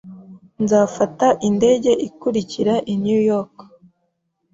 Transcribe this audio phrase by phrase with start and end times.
[0.63, 3.55] Nzafata indege ikurikira i New York.